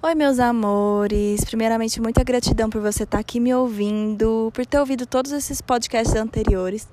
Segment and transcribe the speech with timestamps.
[0.00, 1.44] Oi, meus amores.
[1.44, 6.14] Primeiramente, muita gratidão por você estar aqui me ouvindo, por ter ouvido todos esses podcasts
[6.14, 6.88] anteriores.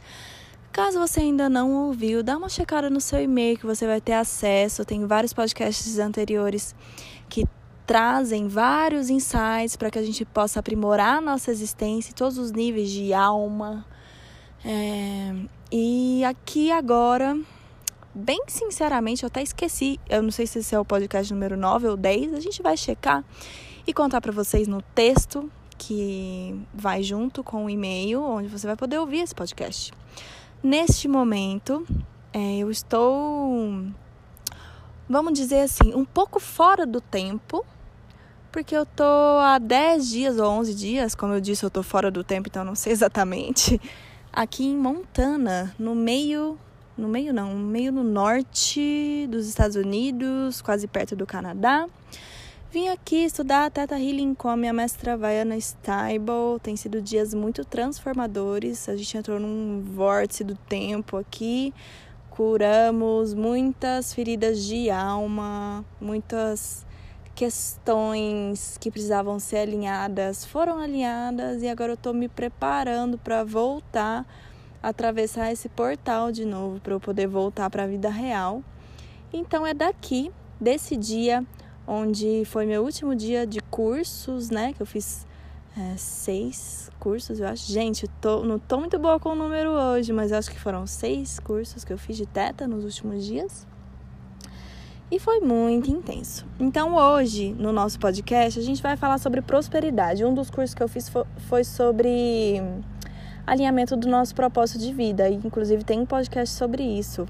[0.72, 4.14] Caso você ainda não ouviu, dá uma checada no seu e-mail que você vai ter
[4.14, 4.84] acesso.
[4.84, 6.74] Tem vários podcasts anteriores
[7.30, 7.46] que
[7.86, 12.52] trazem vários insights para que a gente possa aprimorar a nossa existência em todos os
[12.52, 13.86] níveis de alma.
[14.66, 15.32] É...
[15.72, 17.38] E aqui agora
[18.16, 20.00] bem sinceramente, eu até esqueci.
[20.10, 22.34] Eu não sei se esse é o podcast número 9 ou 10.
[22.34, 23.24] A gente vai checar
[23.86, 28.78] e contar para vocês no texto que vai junto com o e-mail, onde você vai
[28.78, 29.92] poder ouvir esse podcast.
[30.64, 31.86] Neste momento,
[32.34, 33.84] é, eu estou,
[35.08, 37.66] vamos dizer assim, um pouco fora do tempo,
[38.52, 42.10] porque eu tô há 10 dias ou 11 dias, como eu disse, eu tô fora
[42.10, 43.80] do tempo, então não sei exatamente,
[44.32, 46.58] aqui em Montana, no meio
[46.98, 51.88] no meio não, meio no norte dos Estados Unidos, quase perto do Canadá.
[52.72, 56.60] Vim aqui estudar Teta Healing com a minha mestra Vaiana Stable.
[56.62, 58.90] Tem sido dias muito transformadores.
[58.90, 61.74] A gente entrou num vórtice do tempo aqui.
[62.30, 66.86] Curamos muitas feridas de alma, muitas
[67.34, 74.26] questões que precisavam ser alinhadas foram alinhadas e agora eu estou me preparando para voltar
[74.88, 78.64] atravessar esse portal de novo para eu poder voltar para a vida real.
[79.34, 81.44] Então é daqui, desse dia,
[81.88, 84.74] onde foi meu último dia de cursos, né?
[84.74, 85.26] Que eu fiz
[85.76, 87.72] é, seis cursos, eu acho.
[87.72, 91.40] Gente, tô, não tô muito boa com o número hoje, mas acho que foram seis
[91.40, 93.66] cursos que eu fiz de teta nos últimos dias.
[95.10, 96.46] E foi muito intenso.
[96.60, 100.26] Então, hoje, no nosso podcast, a gente vai falar sobre prosperidade.
[100.26, 101.12] Um dos cursos que eu fiz
[101.48, 102.62] foi sobre
[103.46, 105.30] alinhamento do nosso propósito de vida.
[105.30, 107.26] E, inclusive, tem um podcast sobre isso,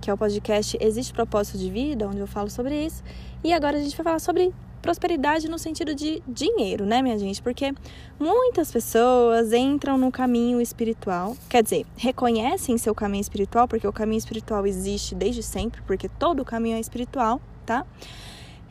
[0.00, 3.02] que é o podcast Existe Propósito de Vida, onde eu falo sobre isso.
[3.42, 4.52] E agora a gente vai falar sobre
[4.84, 7.40] prosperidade no sentido de dinheiro, né, minha gente?
[7.40, 7.72] Porque
[8.20, 14.18] muitas pessoas entram no caminho espiritual, quer dizer, reconhecem seu caminho espiritual, porque o caminho
[14.18, 17.86] espiritual existe desde sempre, porque todo caminho é espiritual, tá?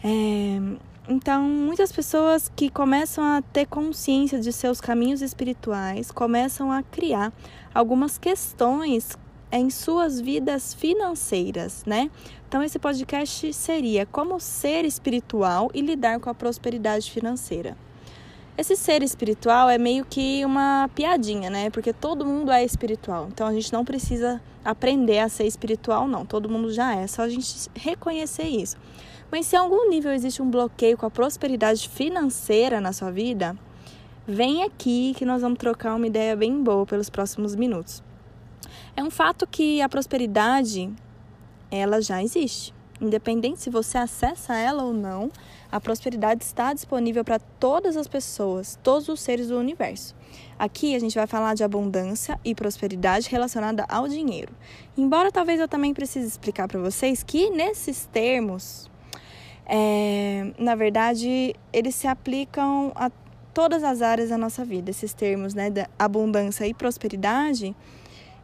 [0.03, 0.59] É,
[1.07, 7.33] então, muitas pessoas que começam a ter consciência de seus caminhos espirituais começam a criar
[7.73, 9.17] algumas questões
[9.51, 12.09] em suas vidas financeiras, né?
[12.47, 17.75] Então, esse podcast seria como ser espiritual e lidar com a prosperidade financeira.
[18.55, 21.71] Esse ser espiritual é meio que uma piadinha, né?
[21.71, 23.27] Porque todo mundo é espiritual.
[23.31, 26.23] Então a gente não precisa aprender a ser espiritual, não.
[26.23, 27.07] Todo mundo já é.
[27.07, 28.77] Só a gente reconhecer isso.
[29.31, 33.57] Mas se em algum nível existe um bloqueio com a prosperidade financeira na sua vida,
[34.27, 38.03] vem aqui que nós vamos trocar uma ideia bem boa pelos próximos minutos.
[38.95, 40.93] É um fato que a prosperidade
[41.71, 42.71] ela já existe.
[43.03, 45.29] Independente se você acessa ela ou não,
[45.69, 50.15] a prosperidade está disponível para todas as pessoas, todos os seres do universo.
[50.57, 54.53] Aqui a gente vai falar de abundância e prosperidade relacionada ao dinheiro.
[54.97, 58.89] Embora talvez eu também precise explicar para vocês que nesses termos
[59.65, 63.11] é, na verdade, eles se aplicam a
[63.53, 64.91] todas as áreas da nossa vida.
[64.91, 67.75] Esses termos, né, da abundância e prosperidade,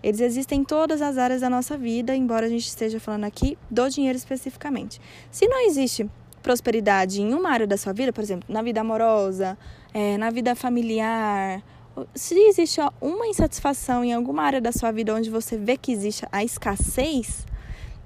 [0.01, 3.57] eles existem em todas as áreas da nossa vida, embora a gente esteja falando aqui
[3.69, 4.99] do dinheiro especificamente.
[5.31, 6.09] Se não existe
[6.41, 9.57] prosperidade em uma área da sua vida, por exemplo, na vida amorosa,
[9.93, 11.61] é, na vida familiar,
[12.15, 16.25] se existe uma insatisfação em alguma área da sua vida onde você vê que existe
[16.31, 17.45] a escassez,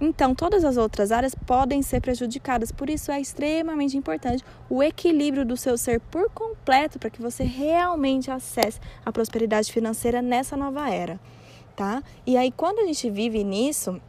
[0.06, 5.46] então, todas as outras áreas podem ser prejudicadas, por isso é extremamente importante o equilíbrio
[5.46, 10.90] do seu ser por completo para que você realmente acesse a prosperidade financeira nessa nova
[10.90, 11.18] era,
[11.76, 12.04] tá?
[12.26, 14.00] E aí, quando a gente vive nisso,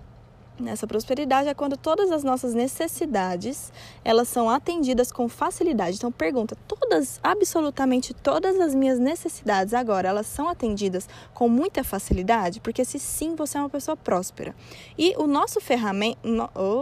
[0.59, 3.73] Nessa prosperidade é quando todas as nossas necessidades,
[4.05, 5.97] elas são atendidas com facilidade.
[5.97, 12.61] Então pergunta, todas, absolutamente todas as minhas necessidades agora, elas são atendidas com muita facilidade?
[12.61, 14.55] Porque se sim, você é uma pessoa próspera.
[14.97, 16.21] E o nosso ferramenta,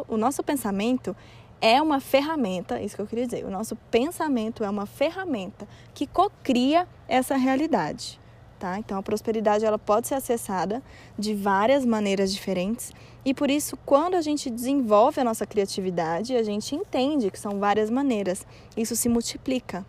[0.06, 1.16] o nosso pensamento
[1.58, 3.46] é uma ferramenta, isso que eu queria dizer.
[3.46, 8.20] O nosso pensamento é uma ferramenta que cocria essa realidade
[8.62, 8.78] tá?
[8.78, 10.80] Então a prosperidade ela pode ser acessada
[11.18, 12.92] de várias maneiras diferentes
[13.24, 17.58] e por isso quando a gente desenvolve a nossa criatividade, a gente entende que são
[17.58, 18.46] várias maneiras.
[18.76, 19.84] Isso se multiplica.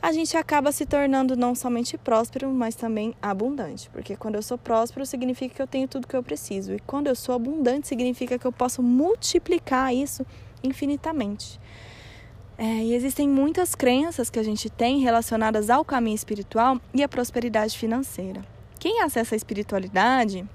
[0.00, 4.56] A gente acaba se tornando não somente próspero, mas também abundante, porque quando eu sou
[4.56, 8.38] próspero significa que eu tenho tudo que eu preciso e quando eu sou abundante significa
[8.38, 10.24] que eu posso multiplicar isso
[10.64, 11.60] infinitamente.
[12.58, 17.08] É, e existem muitas crenças que a gente tem relacionadas ao caminho espiritual e à
[17.08, 18.42] prosperidade financeira.
[18.78, 20.46] Quem acessa a espiritualidade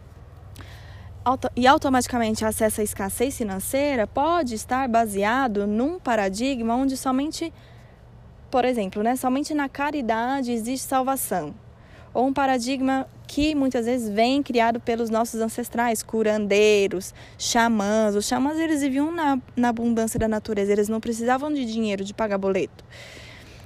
[1.55, 7.51] e automaticamente acessa a escassez financeira pode estar baseado num paradigma onde somente,
[8.49, 11.53] por exemplo, né, somente na caridade existe salvação.
[12.13, 18.15] Ou um paradigma que muitas vezes vem criado pelos nossos ancestrais, curandeiros, xamãs.
[18.15, 22.13] Os xamãs eles viviam na, na abundância da natureza, eles não precisavam de dinheiro, de
[22.13, 22.83] pagar boleto.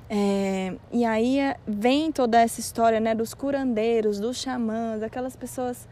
[0.09, 5.87] É, e aí é, vem toda essa história né, dos curandeiros, dos xamãs, aquelas pessoas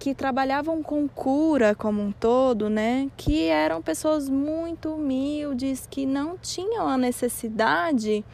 [0.00, 3.08] que trabalhavam com cura como um todo, né?
[3.16, 8.24] Que eram pessoas muito humildes, que não tinham a necessidade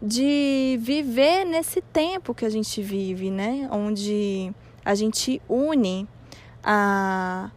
[0.00, 3.68] de viver nesse tempo que a gente vive, né?
[3.70, 4.52] Onde
[4.84, 6.06] a gente une
[6.62, 7.50] a,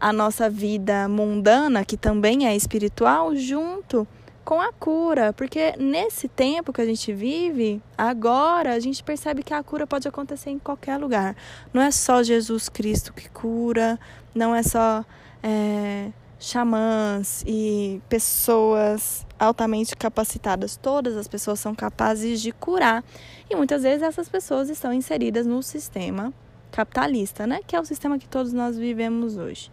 [0.00, 4.06] a nossa vida mundana, que também é espiritual, junto
[4.44, 9.54] com a cura, porque nesse tempo que a gente vive, agora a gente percebe que
[9.54, 11.36] a cura pode acontecer em qualquer lugar.
[11.72, 13.98] Não é só Jesus Cristo que cura,
[14.34, 15.04] não é só
[15.42, 16.10] é,
[16.42, 20.76] xamãs e pessoas altamente capacitadas.
[20.76, 23.04] Todas as pessoas são capazes de curar
[23.48, 26.34] e muitas vezes essas pessoas estão inseridas no sistema
[26.72, 27.60] capitalista, né?
[27.64, 29.70] Que é o sistema que todos nós vivemos hoje.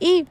[0.00, 0.26] E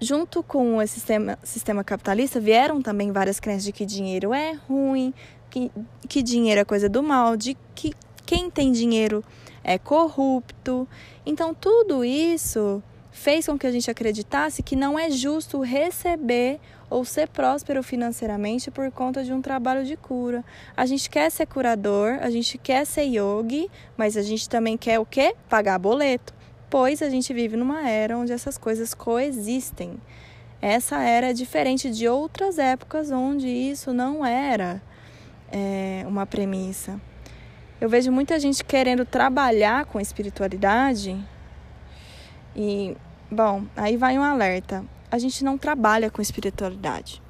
[0.00, 5.12] junto com esse sistema, sistema capitalista, vieram também várias crenças de que dinheiro é ruim,
[5.50, 5.70] que,
[6.08, 7.92] que dinheiro é coisa do mal, de que
[8.24, 9.22] quem tem dinheiro
[9.62, 10.88] é corrupto.
[11.26, 17.04] Então, tudo isso fez com que a gente acreditasse que não é justo receber ou
[17.04, 20.44] ser próspero financeiramente por conta de um trabalho de cura.
[20.76, 24.98] A gente quer ser curador, a gente quer ser yogi, mas a gente também quer
[24.98, 25.34] o quê?
[25.48, 26.40] Pagar boleto
[26.70, 30.00] pois a gente vive numa era onde essas coisas coexistem.
[30.62, 34.80] Essa era é diferente de outras épocas onde isso não era
[35.50, 37.00] é, uma premissa.
[37.80, 41.18] Eu vejo muita gente querendo trabalhar com espiritualidade
[42.54, 42.96] e,
[43.30, 44.84] bom, aí vai um alerta.
[45.10, 47.22] A gente não trabalha com espiritualidade.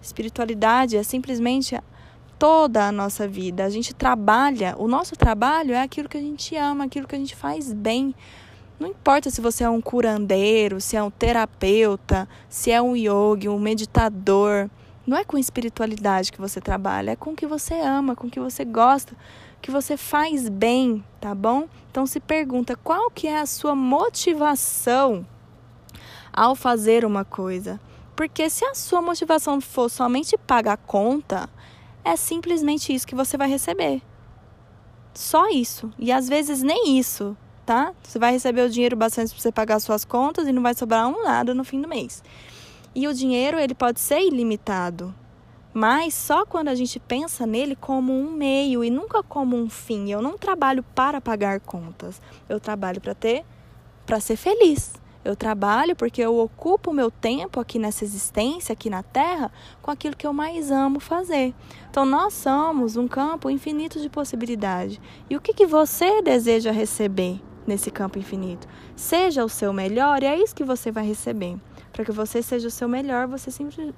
[0.00, 1.78] Espiritualidade é simplesmente
[2.38, 3.64] toda a nossa vida.
[3.64, 7.18] A gente trabalha, o nosso trabalho é aquilo que a gente ama, aquilo que a
[7.18, 8.14] gente faz bem.
[8.78, 13.48] Não importa se você é um curandeiro, se é um terapeuta, se é um yogi,
[13.48, 14.70] um meditador.
[15.08, 18.30] Não é com espiritualidade que você trabalha, é com o que você ama, com o
[18.30, 19.16] que você gosta,
[19.62, 21.66] que você faz bem, tá bom?
[21.90, 25.26] Então se pergunta qual que é a sua motivação
[26.30, 27.80] ao fazer uma coisa.
[28.14, 31.48] Porque se a sua motivação for somente pagar conta,
[32.04, 34.02] é simplesmente isso que você vai receber.
[35.14, 35.90] Só isso.
[35.98, 37.34] E às vezes nem isso
[37.68, 37.92] tá?
[38.02, 41.06] Você vai receber o dinheiro bastante para você pagar suas contas e não vai sobrar
[41.06, 42.22] um nada no fim do mês.
[42.98, 45.14] E o dinheiro, ele pode ser ilimitado,
[45.72, 50.10] mas só quando a gente pensa nele como um meio e nunca como um fim.
[50.10, 52.20] Eu não trabalho para pagar contas.
[52.48, 53.44] Eu trabalho para ter
[54.04, 54.94] para ser feliz.
[55.24, 59.92] Eu trabalho porque eu ocupo o meu tempo aqui nessa existência, aqui na Terra, com
[59.92, 61.54] aquilo que eu mais amo fazer.
[61.88, 65.00] Então, nós somos um campo infinito de possibilidade.
[65.30, 67.40] E o que, que você deseja receber?
[67.68, 68.66] Nesse campo infinito.
[68.96, 71.56] Seja o seu melhor e é isso que você vai receber.
[71.92, 73.50] Para que você seja o seu melhor, você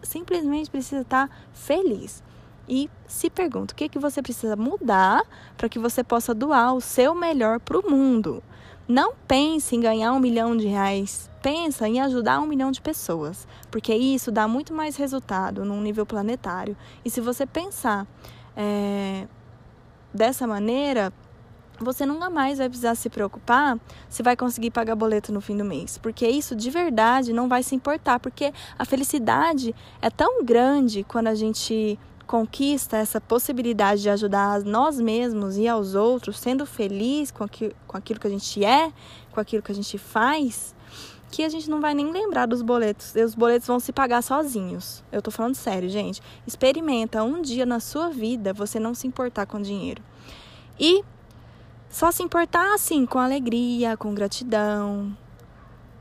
[0.02, 2.22] simplesmente precisa estar feliz.
[2.68, 5.22] E se pergunta o que, que você precisa mudar
[5.56, 8.42] para que você possa doar o seu melhor para o mundo.
[8.86, 11.30] Não pense em ganhar um milhão de reais.
[11.42, 16.04] Pensa em ajudar um milhão de pessoas, porque isso dá muito mais resultado num nível
[16.04, 16.76] planetário.
[17.04, 18.06] E se você pensar
[18.56, 19.26] é,
[20.12, 21.12] dessa maneira,
[21.80, 25.64] você nunca mais vai precisar se preocupar se vai conseguir pagar boleto no fim do
[25.64, 31.04] mês, porque isso de verdade não vai se importar, porque a felicidade é tão grande
[31.04, 36.64] quando a gente conquista essa possibilidade de ajudar a nós mesmos e aos outros, sendo
[36.64, 38.92] feliz com aquilo, com aquilo que a gente é,
[39.32, 40.72] com aquilo que a gente faz,
[41.28, 43.16] que a gente não vai nem lembrar dos boletos.
[43.16, 45.02] E os boletos vão se pagar sozinhos.
[45.10, 46.22] Eu tô falando sério, gente.
[46.46, 50.00] Experimenta um dia na sua vida você não se importar com dinheiro.
[50.78, 51.02] E
[51.90, 55.14] só se importar assim, com alegria, com gratidão,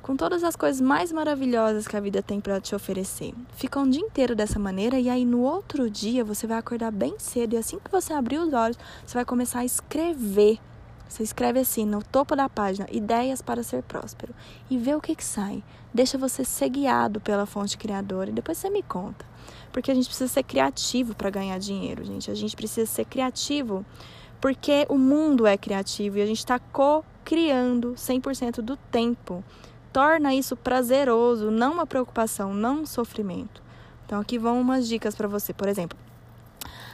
[0.03, 3.33] com todas as coisas mais maravilhosas que a vida tem para te oferecer.
[3.55, 7.15] Fica um dia inteiro dessa maneira e aí no outro dia você vai acordar bem
[7.17, 10.59] cedo e assim que você abrir os olhos, você vai começar a escrever.
[11.07, 14.33] Você escreve assim no topo da página, ideias para ser próspero
[14.69, 15.63] e vê o que que sai.
[15.91, 19.25] Deixa você ser guiado pela fonte criadora e depois você me conta.
[19.71, 22.29] Porque a gente precisa ser criativo para ganhar dinheiro, gente.
[22.29, 23.83] A gente precisa ser criativo
[24.41, 29.43] porque o mundo é criativo e a gente está co-criando 100% do tempo.
[29.91, 33.61] Torna isso prazeroso, não uma preocupação, não um sofrimento.
[34.05, 35.53] Então, aqui vão umas dicas para você.
[35.53, 35.97] Por exemplo,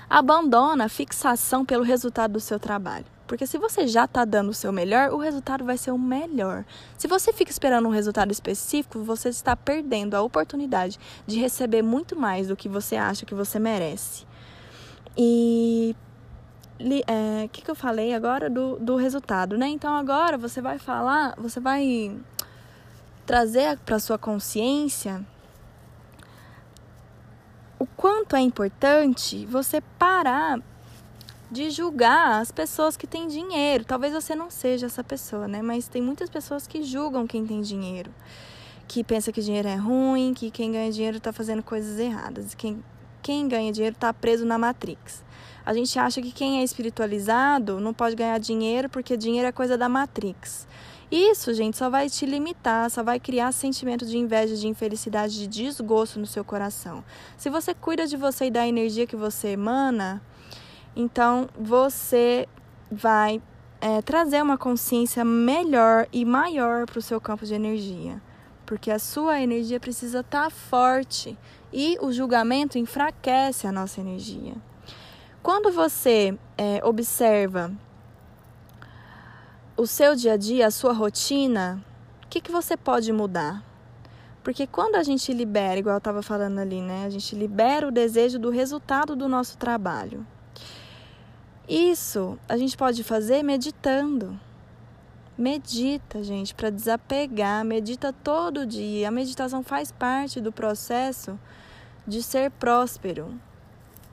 [0.10, 3.06] abandona a fixação pelo resultado do seu trabalho.
[3.28, 6.64] Porque se você já está dando o seu melhor, o resultado vai ser o melhor.
[6.98, 12.16] Se você fica esperando um resultado específico, você está perdendo a oportunidade de receber muito
[12.16, 14.25] mais do que você acha que você merece.
[15.18, 15.96] E
[16.79, 19.67] é, que, que eu falei agora do, do resultado, né?
[19.67, 22.15] Então agora você vai falar, você vai
[23.25, 25.25] trazer para sua consciência
[27.79, 30.60] o quanto é importante você parar
[31.51, 33.86] de julgar as pessoas que têm dinheiro.
[33.86, 35.62] Talvez você não seja essa pessoa, né?
[35.62, 38.12] Mas tem muitas pessoas que julgam quem tem dinheiro,
[38.88, 42.84] que pensa que dinheiro é ruim, que quem ganha dinheiro está fazendo coisas erradas, quem
[43.25, 45.24] quem ganha dinheiro está preso na Matrix.
[45.66, 49.76] A gente acha que quem é espiritualizado não pode ganhar dinheiro porque dinheiro é coisa
[49.76, 50.68] da Matrix.
[51.12, 55.48] Isso, gente, só vai te limitar, só vai criar sentimento de inveja, de infelicidade, de
[55.48, 57.04] desgosto no seu coração.
[57.38, 60.22] Se você cuida de você e da energia que você emana,
[60.96, 62.48] então você
[62.92, 63.42] vai
[63.82, 68.22] é, trazer uma consciência melhor e maior para o seu campo de energia.
[68.66, 71.38] Porque a sua energia precisa estar tá forte
[71.72, 74.54] e o julgamento enfraquece a nossa energia.
[75.46, 77.72] Quando você é, observa
[79.78, 81.86] o seu dia a dia, a sua rotina,
[82.24, 83.64] o que, que você pode mudar?
[84.44, 87.06] Porque quando a gente libera, igual eu estava falando ali, né?
[87.06, 90.25] A gente libera o desejo do resultado do nosso trabalho.
[91.70, 94.40] Isso a gente pode fazer meditando.
[95.38, 97.64] Medita, gente, para desapegar.
[97.64, 99.10] Medita todo dia.
[99.10, 101.40] A meditação faz parte do processo
[102.08, 103.40] de ser próspero.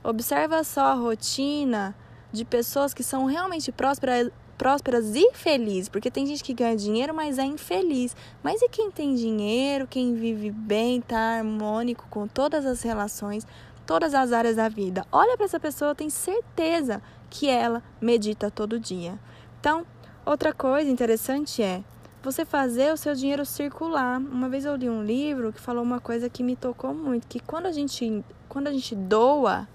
[0.04, 1.94] Observa só a rotina
[2.32, 7.14] de pessoas que são realmente prósperas, prósperas e felizes, porque tem gente que ganha dinheiro,
[7.14, 8.16] mas é infeliz.
[8.42, 13.46] Mas e quem tem dinheiro, quem vive bem, tá harmônico com todas as relações,
[13.86, 15.06] todas as áreas da vida?
[15.12, 19.18] Olha para essa pessoa, tem certeza que ela medita todo dia.
[19.60, 19.86] Então,
[20.26, 21.82] outra coisa interessante é
[22.22, 24.18] você fazer o seu dinheiro circular.
[24.18, 27.40] Uma vez eu li um livro que falou uma coisa que me tocou muito, que
[27.40, 29.68] quando a gente, quando a gente doa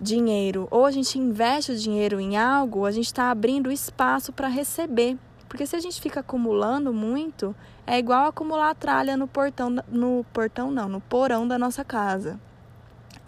[0.00, 4.48] dinheiro ou a gente investe o dinheiro em algo, a gente está abrindo espaço para
[4.48, 5.18] receber.
[5.48, 7.54] Porque se a gente fica acumulando muito,
[7.84, 12.38] é igual acumular tralha no portão, no portão não, no porão da nossa casa.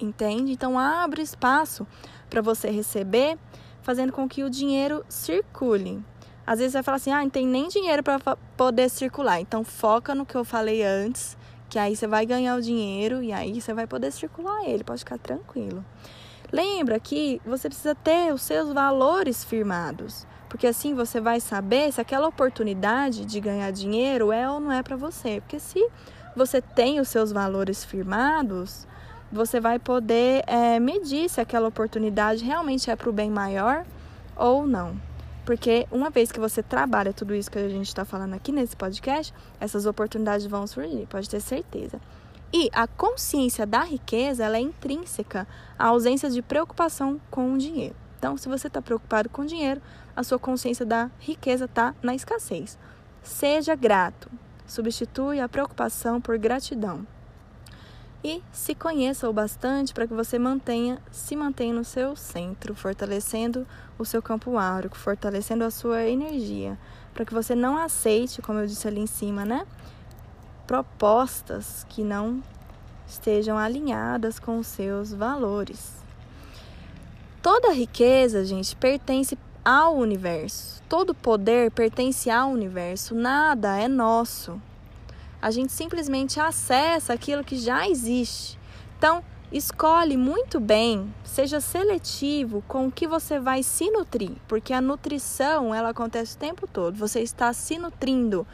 [0.01, 0.53] Entende?
[0.53, 1.87] Então abre espaço
[2.31, 3.37] para você receber,
[3.83, 6.03] fazendo com que o dinheiro circule.
[6.47, 8.19] Às vezes você vai falar assim: ah, não tem nem dinheiro para
[8.57, 9.41] poder circular.
[9.41, 11.37] Então foca no que eu falei antes,
[11.69, 15.01] que aí você vai ganhar o dinheiro e aí você vai poder circular ele, pode
[15.01, 15.85] ficar tranquilo.
[16.53, 21.99] Lembra que você precisa ter os seus valores firmados, porque assim você vai saber se
[21.99, 25.41] aquela oportunidade de ganhar dinheiro é ou não é para você.
[25.41, 25.83] Porque se
[26.37, 28.87] você tem os seus valores firmados,
[29.33, 33.87] você vai poder é, medir se aquela oportunidade realmente é para o bem maior
[34.37, 35.01] ou não.
[35.47, 38.77] Porque uma vez que você trabalha tudo isso que a gente está falando aqui nesse
[38.77, 41.99] podcast, essas oportunidades vão surgir, pode ter certeza.
[42.53, 47.97] E a consciência da riqueza ela é intrínseca à ausência de preocupação com o dinheiro.
[48.19, 49.81] Então, se você está preocupado com o dinheiro,
[50.15, 52.79] a sua consciência da riqueza está na escassez.
[53.23, 54.31] Seja grato.
[54.67, 57.07] Substitui a preocupação por gratidão
[58.25, 63.67] e se conheça o bastante para que você mantenha, se mantenha no seu centro, fortalecendo
[63.99, 66.79] o seu campo áurico, fortalecendo a sua energia,
[67.13, 69.67] para que você não aceite, como eu disse ali em cima, né,
[70.73, 72.43] propostas que não
[73.07, 75.93] estejam alinhadas com os seus valores.
[77.43, 80.83] Toda riqueza, gente, pertence ao universo.
[80.89, 83.15] Todo poder pertence ao universo.
[83.15, 84.59] Nada é nosso
[85.43, 88.57] a gente simplesmente acessa aquilo que já existe.
[88.97, 94.81] Então, escolhe muito bem, seja seletivo com o que você vai se nutrir, porque a
[94.81, 96.97] nutrição ela acontece o tempo todo.
[96.97, 98.47] Você está se nutrindo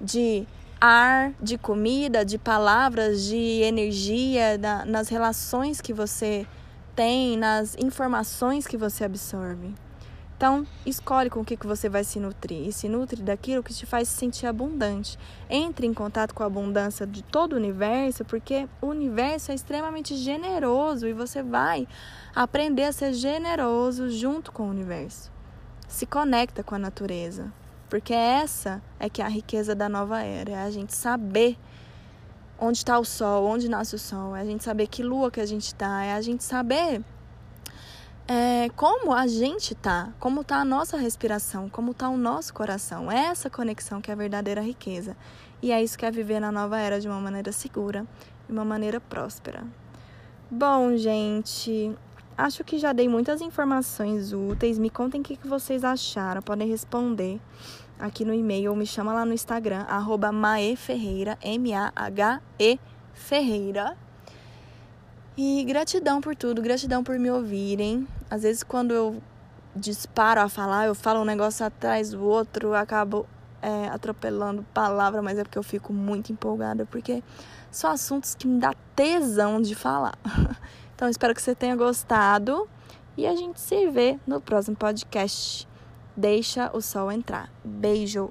[0.00, 0.46] de
[0.80, 6.46] ar, de comida, de palavras, de energia, da, nas relações que você
[6.96, 9.74] tem, nas informações que você absorve.
[10.40, 13.74] Então, escolhe com o que, que você vai se nutrir e se nutre daquilo que
[13.74, 15.18] te faz se sentir abundante.
[15.50, 20.16] Entre em contato com a abundância de todo o universo, porque o universo é extremamente
[20.16, 21.86] generoso e você vai
[22.34, 25.30] aprender a ser generoso junto com o universo.
[25.86, 27.52] Se conecta com a natureza,
[27.90, 31.58] porque essa é que é a riqueza da nova era, é a gente saber
[32.58, 35.40] onde está o sol, onde nasce o sol, é a gente saber que lua que
[35.40, 37.02] a gente está, é a gente saber
[38.28, 43.10] é, como a gente tá, como tá a nossa respiração, como tá o nosso coração.
[43.10, 45.16] É essa conexão que é a verdadeira riqueza.
[45.60, 48.06] E é isso que é viver na nova era de uma maneira segura,
[48.46, 49.64] de uma maneira próspera.
[50.48, 51.92] Bom, gente,
[52.40, 54.78] acho que já dei muitas informações úteis.
[54.78, 56.42] Me contem o que vocês acharam.
[56.42, 57.40] Podem responder
[57.98, 62.80] aqui no e-mail ou me chama lá no Instagram, arroba maeferreira, M-A-H-E
[63.12, 63.96] Ferreira.
[65.36, 68.06] E gratidão por tudo, gratidão por me ouvirem.
[68.30, 69.22] Às vezes quando eu
[69.76, 73.26] disparo a falar, eu falo um negócio atrás do outro, acabo
[73.62, 77.22] é, atropelando palavra, mas é porque eu fico muito empolgada, porque
[77.70, 80.18] são assuntos que me dá tesão de falar.
[81.00, 82.68] Então espero que você tenha gostado
[83.16, 85.66] e a gente se vê no próximo podcast.
[86.14, 87.50] Deixa o sol entrar.
[87.64, 88.30] Beijo!